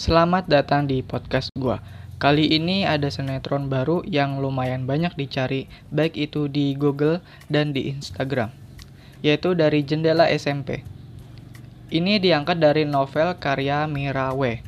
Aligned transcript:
Selamat 0.00 0.48
datang 0.48 0.88
di 0.88 1.04
podcast 1.04 1.52
gua. 1.60 1.84
Kali 2.16 2.56
ini 2.56 2.88
ada 2.88 3.12
sinetron 3.12 3.68
baru 3.68 4.00
yang 4.08 4.40
lumayan 4.40 4.88
banyak 4.88 5.12
dicari, 5.12 5.68
baik 5.92 6.16
itu 6.16 6.48
di 6.48 6.72
Google 6.72 7.20
dan 7.52 7.76
di 7.76 7.92
Instagram, 7.92 8.48
yaitu 9.20 9.52
dari 9.52 9.84
Jendela 9.84 10.24
SMP. 10.32 10.88
Ini 11.92 12.16
diangkat 12.16 12.64
dari 12.64 12.88
novel 12.88 13.36
karya 13.36 13.84
Mirawe 13.84 14.64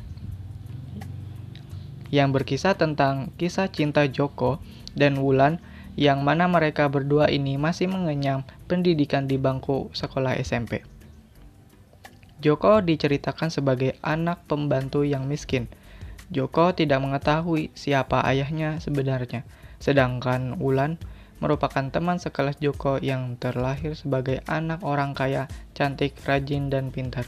yang 2.13 2.29
berkisah 2.29 2.77
tentang 2.77 3.33
kisah 3.33 3.73
cinta 3.73 4.05
Joko 4.05 4.61
dan 4.93 5.17
Wulan 5.17 5.57
yang 5.97 6.21
mana 6.21 6.45
mereka 6.45 6.85
berdua 6.85 7.33
ini 7.33 7.57
masih 7.57 7.89
mengenyam 7.89 8.45
pendidikan 8.69 9.25
di 9.25 9.41
bangku 9.41 9.89
sekolah 9.97 10.37
SMP. 10.37 10.92
Joko 12.41 12.81
diceritakan 12.81 13.53
sebagai 13.53 13.99
anak 14.01 14.47
pembantu 14.49 15.05
yang 15.05 15.29
miskin. 15.29 15.69
Joko 16.33 16.73
tidak 16.73 17.03
mengetahui 17.03 17.69
siapa 17.77 18.25
ayahnya 18.25 18.81
sebenarnya, 18.81 19.45
sedangkan 19.77 20.57
Wulan 20.57 20.97
merupakan 21.43 21.91
teman 21.91 22.17
sekelas 22.17 22.57
Joko 22.63 22.97
yang 23.03 23.35
terlahir 23.35 23.93
sebagai 23.99 24.39
anak 24.47 24.81
orang 24.81 25.11
kaya, 25.11 25.51
cantik, 25.75 26.15
rajin, 26.23 26.71
dan 26.71 26.89
pintar. 26.89 27.27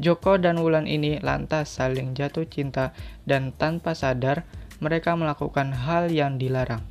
Joko 0.00 0.36
dan 0.36 0.60
Wulan 0.60 0.84
ini 0.84 1.20
lantas 1.20 1.76
saling 1.76 2.12
jatuh 2.16 2.44
cinta 2.48 2.92
dan 3.24 3.52
tanpa 3.56 3.92
sadar 3.96 4.44
mereka 4.80 5.12
melakukan 5.12 5.76
hal 5.76 6.08
yang 6.08 6.40
dilarang. 6.40 6.84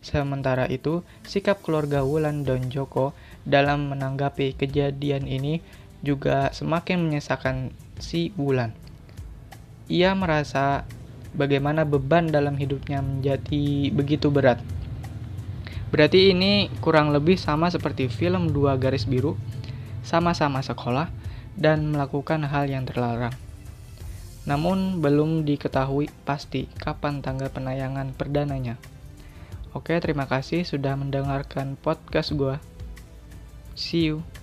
Sementara 0.00 0.64
itu, 0.68 1.04
sikap 1.28 1.60
keluarga 1.60 2.00
Wulan 2.00 2.48
dan 2.48 2.72
Joko 2.72 3.12
dalam 3.44 3.92
menanggapi 3.92 4.56
kejadian 4.56 5.28
ini 5.28 5.60
juga 6.00 6.52
semakin 6.52 7.08
menyesakan 7.08 7.72
si 8.00 8.32
Wulan. 8.36 8.72
Ia 9.90 10.16
merasa 10.16 10.88
bagaimana 11.36 11.84
beban 11.84 12.30
dalam 12.30 12.56
hidupnya 12.56 13.04
menjadi 13.04 13.92
begitu 13.92 14.32
berat. 14.32 14.58
Berarti 15.90 16.30
ini 16.30 16.70
kurang 16.78 17.10
lebih 17.10 17.34
sama 17.34 17.66
seperti 17.66 18.06
film 18.06 18.54
Dua 18.54 18.78
Garis 18.78 19.04
Biru, 19.04 19.34
sama-sama 20.06 20.62
sekolah 20.62 21.10
dan 21.58 21.90
melakukan 21.90 22.46
hal 22.46 22.70
yang 22.70 22.86
terlarang. 22.86 23.34
Namun 24.46 25.02
belum 25.02 25.44
diketahui 25.44 26.08
pasti 26.24 26.70
kapan 26.78 27.20
tanggal 27.20 27.50
penayangan 27.52 28.14
perdananya. 28.14 28.78
Oke, 29.70 29.98
terima 30.02 30.26
kasih 30.26 30.66
sudah 30.66 30.98
mendengarkan 30.98 31.78
podcast 31.78 32.34
gua. 32.34 32.58
See 33.78 34.10
you. 34.10 34.39